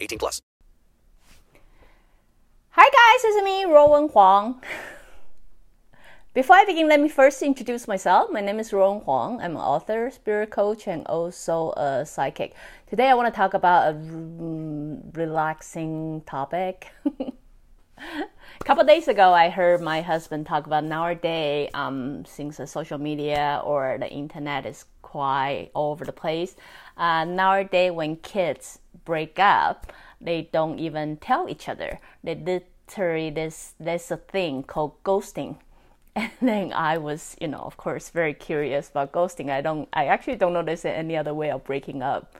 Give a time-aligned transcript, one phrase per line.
[0.00, 0.42] 18 plus.
[2.70, 4.62] Hi guys, it's me, Ruowen Huang.
[6.34, 8.30] Before I begin, let me first introduce myself.
[8.30, 9.40] My name is Ruowen Huang.
[9.40, 12.54] I'm an author, spirit coach, and also a psychic.
[12.88, 13.98] Today I want to talk about a
[15.14, 16.92] relaxing topic.
[17.18, 17.32] a
[18.64, 23.60] couple days ago, I heard my husband talk about nowadays, um, since the social media
[23.64, 26.54] or the internet is quite all over the place,
[26.96, 31.98] uh, nowadays when kids break up, they don't even tell each other.
[32.22, 35.56] They literally there's there's a thing called ghosting.
[36.18, 39.50] And then I was, you know, of course, very curious about ghosting.
[39.50, 42.34] I don't, I actually don't know there's any other way of breaking up,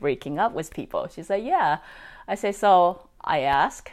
[0.00, 1.06] breaking up with people.
[1.06, 1.78] She's like, yeah.
[2.26, 3.92] I say, so I ask,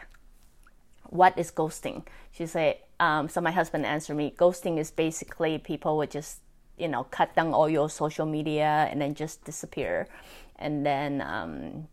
[1.04, 2.02] what is ghosting?
[2.32, 6.40] She said, um, so my husband answered me, ghosting is basically people would just,
[6.78, 10.08] you know, cut down all your social media and then just disappear.
[10.56, 11.88] And then, um,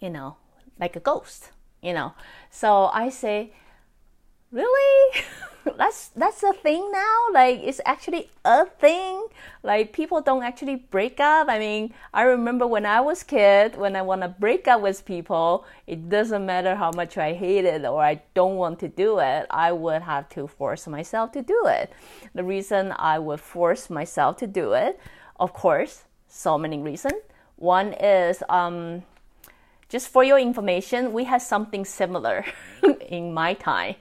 [0.00, 0.36] you know,
[0.78, 1.50] like a ghost,
[1.82, 2.14] you know.
[2.50, 3.52] So I say,
[4.52, 5.22] really?
[5.76, 9.26] that's that's a thing now like it's actually a thing.
[9.62, 11.48] Like people don't actually break up.
[11.48, 15.04] I mean i remember when i was kid when i want to break up with
[15.04, 19.18] people it doesn't matter how much i hate it or i don't want to do
[19.18, 21.92] it i would have to force myself to do it.
[22.34, 24.98] The reason i would force myself to do it
[25.38, 27.20] of course so many reasons
[27.56, 29.02] one is um,
[29.88, 32.44] just for your information we had something similar
[33.08, 33.96] in my time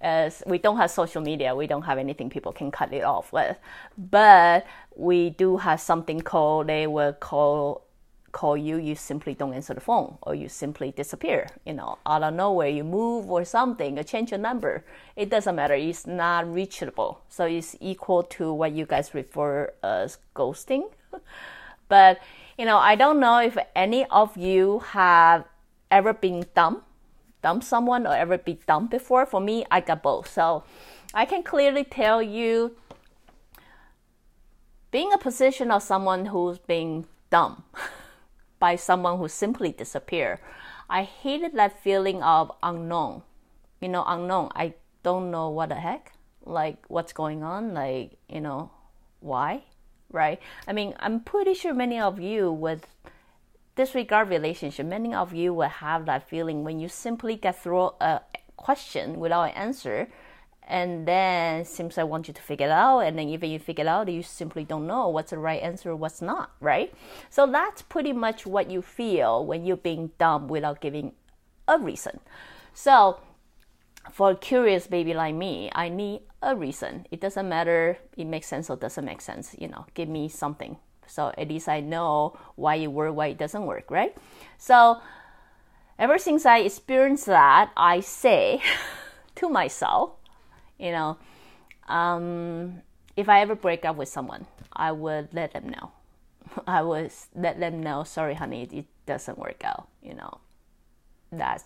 [0.00, 3.32] as we don't have social media, we don't have anything people can cut it off
[3.32, 3.56] with.
[3.96, 4.66] But
[4.96, 7.88] we do have something called they will call
[8.32, 11.48] call you, you simply don't answer the phone or you simply disappear.
[11.64, 14.84] You know, out of nowhere you move or something or change your number.
[15.16, 15.74] It doesn't matter.
[15.74, 17.22] It's not reachable.
[17.28, 20.90] So it's equal to what you guys refer as ghosting.
[21.88, 22.20] but
[22.58, 25.44] you know, I don't know if any of you have
[25.90, 26.82] ever been dumb
[27.42, 29.26] dump someone or ever be dumped before.
[29.26, 30.30] For me, I got both.
[30.30, 30.64] So
[31.14, 32.76] I can clearly tell you
[34.90, 37.62] being a position of someone who's being dumped
[38.58, 40.38] by someone who simply disappeared.
[40.90, 43.22] I hated that feeling of unknown.
[43.80, 44.50] You know, unknown.
[44.54, 46.12] I don't know what the heck,
[46.44, 48.70] like what's going on, like, you know,
[49.20, 49.62] why,
[50.10, 50.40] right?
[50.66, 52.82] I mean, I'm pretty sure many of you would
[53.78, 58.20] disregard relationship, many of you will have that feeling when you simply get through a
[58.56, 60.08] question without an answer,
[60.66, 63.58] and then seems I want you to figure it out, and then even if you
[63.60, 66.92] figure it out, you simply don't know what's the right answer, what's not, right?
[67.30, 71.12] So that's pretty much what you feel when you're being dumb without giving
[71.68, 72.18] a reason.
[72.74, 73.20] So
[74.10, 77.06] for a curious baby like me, I need a reason.
[77.12, 79.54] It doesn't matter it makes sense or doesn't make sense.
[79.56, 80.78] You know, give me something
[81.08, 84.16] so at least I know why it works, why it doesn't work, right?
[84.58, 85.00] So
[85.98, 88.62] ever since I experienced that, I say
[89.36, 90.12] to myself,
[90.78, 91.18] you know,
[91.88, 92.82] um,
[93.16, 95.92] if I ever break up with someone, I would let them know.
[96.66, 99.88] I would let them know, sorry, honey, it doesn't work out.
[100.02, 100.38] You know,
[101.32, 101.64] that's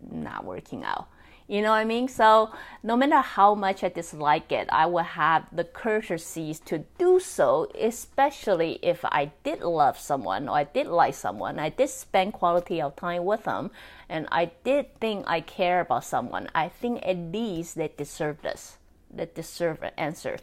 [0.00, 1.08] not working out.
[1.48, 2.08] You know what I mean?
[2.08, 2.50] So
[2.82, 7.72] no matter how much I dislike it, I will have the courtesies to do so,
[7.74, 12.82] especially if I did love someone or I did like someone, I did spend quality
[12.82, 13.70] of time with them,
[14.10, 16.50] and I did think I care about someone.
[16.54, 18.76] I think at least they deserve this.
[19.10, 20.36] They deserve an answer.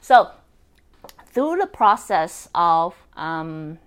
[0.00, 0.32] So
[1.26, 3.78] through the process of um,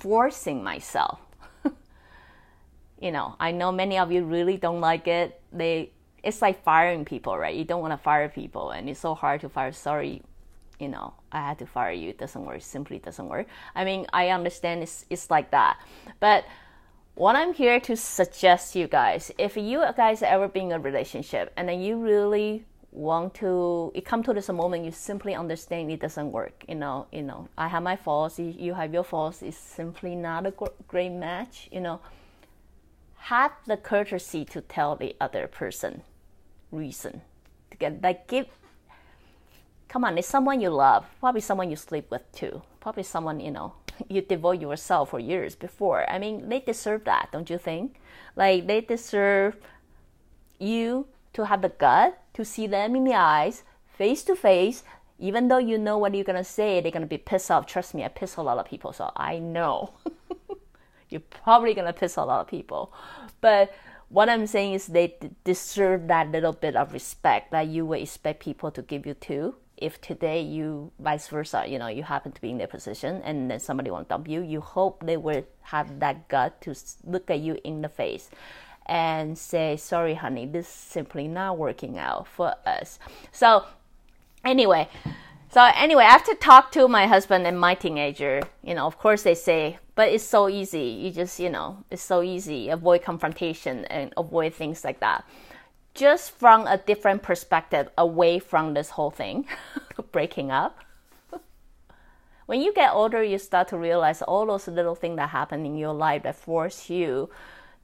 [0.00, 1.20] forcing myself
[3.00, 5.40] you know, I know many of you really don't like it.
[5.52, 5.90] They
[6.22, 7.54] it's like firing people, right?
[7.54, 9.72] You don't want to fire people and it's so hard to fire.
[9.72, 10.22] Sorry,
[10.78, 12.10] you know, I had to fire you.
[12.10, 12.58] It doesn't work.
[12.58, 13.46] It simply doesn't work.
[13.74, 15.78] I mean, I understand it's it's like that.
[16.20, 16.44] But
[17.14, 21.52] what I'm here to suggest you guys, if you guys ever been in a relationship
[21.56, 26.00] and then you really want to it come to this moment you simply understand it
[26.00, 29.58] doesn't work you know you know i have my faults you have your faults it's
[29.58, 30.52] simply not a
[30.88, 32.00] great match you know
[33.28, 36.02] have the courtesy to tell the other person
[36.70, 37.20] reason
[37.70, 38.46] to get like give
[39.88, 43.50] come on it's someone you love probably someone you sleep with too probably someone you
[43.50, 43.72] know
[44.08, 46.08] you devote yourself for years before.
[46.10, 48.00] I mean, they deserve that, don't you think?
[48.36, 49.56] Like they deserve
[50.58, 54.84] you to have the gut to see them in the eyes, face to face,
[55.18, 57.66] even though you know what you're gonna say, they're gonna be pissed off.
[57.66, 59.94] Trust me, I piss a lot of people, so I know.
[61.08, 62.92] you're probably gonna piss a lot of people.
[63.40, 63.72] But
[64.08, 68.40] what I'm saying is they deserve that little bit of respect that you would expect
[68.40, 69.56] people to give you too.
[69.76, 73.50] If today you vice versa, you know, you happen to be in their position and
[73.50, 76.74] then somebody want to dump you, you hope they would have that gut to
[77.04, 78.30] look at you in the face
[78.86, 82.98] and say, sorry, honey, this is simply not working out for us.
[83.30, 83.66] So,
[84.44, 84.88] anyway,
[85.50, 88.42] so anyway, I have to talk to my husband and my teenager.
[88.62, 90.82] You know, of course they say, but it's so easy.
[90.82, 92.68] You just, you know, it's so easy.
[92.68, 95.24] Avoid confrontation and avoid things like that.
[95.94, 99.46] Just from a different perspective, away from this whole thing,
[100.12, 100.78] breaking up.
[102.46, 105.76] when you get older, you start to realize all those little things that happen in
[105.76, 107.30] your life that force you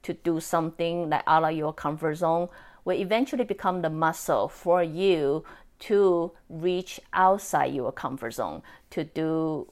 [0.03, 2.47] to do something that out of your comfort zone
[2.85, 5.43] will eventually become the muscle for you
[5.87, 9.71] to reach outside your comfort zone to do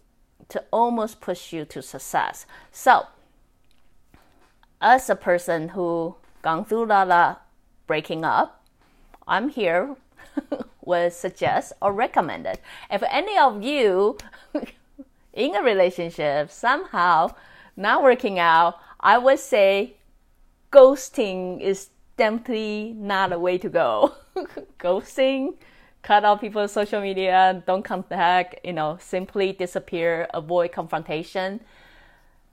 [0.49, 2.45] to almost push you to success.
[2.71, 3.07] So,
[4.81, 7.39] as a person who gone through a
[7.87, 8.63] breaking up,
[9.27, 9.95] I'm here
[10.85, 12.61] would suggest or recommend it.
[12.91, 14.17] If any of you
[15.33, 17.33] in a relationship somehow
[17.75, 19.95] not working out, I would say
[20.71, 24.13] ghosting is definitely not a way to go.
[24.79, 25.55] ghosting,
[26.03, 31.61] cut off people's social media, don't contact, you know, simply disappear, avoid confrontation.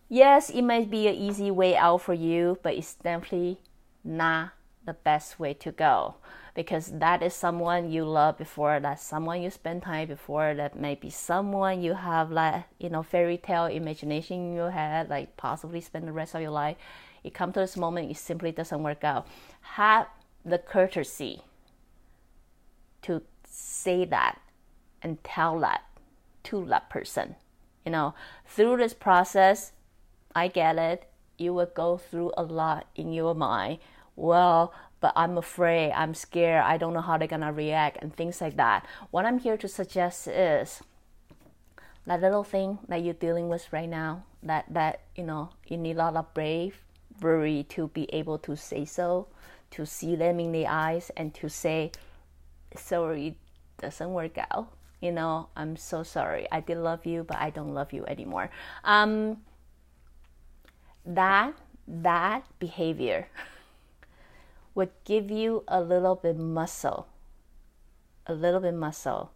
[0.08, 3.58] Yes, it might be an easy way out for you, but it's definitely
[4.02, 4.52] not
[4.86, 6.14] the best way to go
[6.54, 10.94] because that is someone you love before that's someone you spend time before that may
[10.94, 15.82] be someone you have like you know fairy tale imagination in your head like possibly
[15.82, 16.76] spend the rest of your life
[17.22, 19.26] it comes to this moment, it simply doesn't work out.
[19.62, 20.06] Have
[20.44, 21.42] the courtesy
[23.02, 24.40] to say that
[25.02, 25.82] and tell that
[26.44, 27.36] to that person.
[27.84, 28.14] You know,
[28.46, 29.72] through this process,
[30.34, 31.06] I get it.
[31.38, 33.78] You will go through a lot in your mind.
[34.16, 38.40] Well, but I'm afraid, I'm scared, I don't know how they're gonna react, and things
[38.40, 38.86] like that.
[39.10, 40.82] What I'm here to suggest is
[42.06, 45.96] that little thing that you're dealing with right now, that that you know, you need
[45.96, 46.82] a lot of brave
[47.18, 49.28] bravery to be able to say so,
[49.70, 51.92] to see them in the eyes, and to say,
[52.76, 53.36] sorry,
[53.78, 54.72] doesn't work out.
[55.00, 56.46] You know, I'm so sorry.
[56.52, 58.50] I did love you, but I don't love you anymore.
[58.84, 59.38] Um,
[61.06, 61.54] that
[61.88, 63.28] that behavior
[64.74, 67.08] would give you a little bit muscle,
[68.26, 69.32] a little bit muscle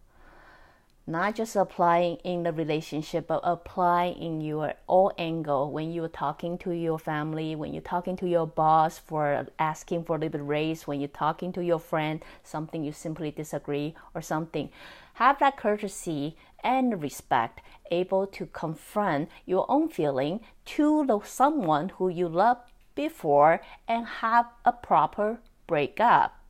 [1.07, 6.57] not just applying in the relationship, but applying in your all angle when you're talking
[6.57, 10.87] to your family, when you're talking to your boss for asking for a little raise,
[10.87, 14.69] when you're talking to your friend, something you simply disagree or something.
[15.15, 17.61] Have that courtesy and respect,
[17.91, 24.47] able to confront your own feeling to the someone who you loved before and have
[24.65, 26.44] a proper breakup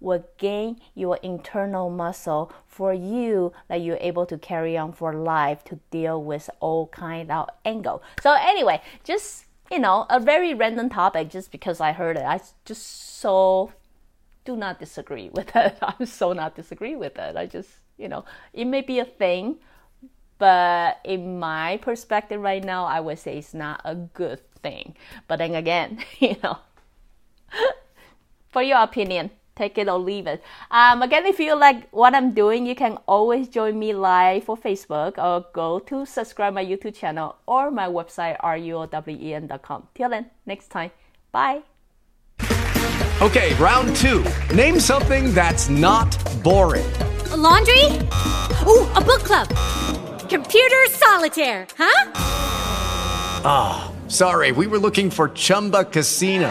[0.00, 5.62] will gain your internal muscle for you that you're able to carry on for life
[5.64, 8.02] to deal with all kind of angle.
[8.22, 12.24] So anyway, just you know, a very random topic just because I heard it.
[12.24, 13.72] I just so
[14.44, 15.78] do not disagree with it.
[15.80, 17.36] I'm so not disagree with it.
[17.36, 19.56] I just, you know, it may be a thing,
[20.38, 24.96] but in my perspective right now, I would say it's not a good thing.
[25.28, 26.58] But then again, you know,
[28.50, 30.42] for your opinion, take it or leave it.
[30.70, 34.56] Um, again, if you like what I'm doing, you can always join me live for
[34.56, 39.88] Facebook or go to subscribe my YouTube channel or my website ruowen.com.
[39.94, 40.90] Till then, next time,
[41.32, 41.62] bye.
[43.20, 44.24] Okay, round two.
[44.54, 46.10] Name something that's not
[46.42, 46.90] boring.
[47.32, 47.84] A laundry?
[48.66, 49.46] Ooh, a book club.
[50.28, 52.12] Computer solitaire, huh?
[53.44, 56.50] Ah, oh, sorry, we were looking for Chumba Casino.